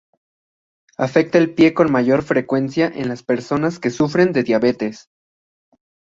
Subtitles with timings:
[0.97, 5.11] Afecta al pie con mayor frecuencia en las personas que sufren de diabetes.